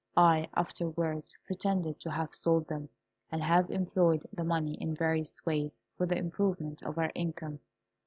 I 0.17 0.49
afterwards 0.55 1.37
pretended 1.45 1.99
to 1.99 2.09
have 2.09 2.33
sold 2.33 2.67
them, 2.67 2.89
and 3.31 3.43
have 3.43 3.69
employed 3.69 4.25
the 4.33 4.43
money 4.43 4.73
in 4.81 4.95
various 4.95 5.39
ways 5.45 5.83
for 5.95 6.07
the 6.07 6.17
improvement 6.17 6.81
of 6.81 6.97
our 6.97 7.11
income. 7.13 7.59